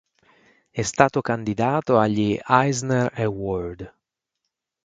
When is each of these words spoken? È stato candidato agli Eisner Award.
È 0.71 0.81
stato 0.81 1.21
candidato 1.21 1.99
agli 1.99 2.35
Eisner 2.47 3.11
Award. 3.19 3.93